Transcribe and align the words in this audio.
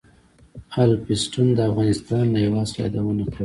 الفونستون 0.83 1.47
د 1.57 1.59
افغانستان 1.69 2.23
له 2.33 2.39
هېواد 2.43 2.65
څخه 2.69 2.79
یادونه 2.83 3.23
کړې. 3.29 3.37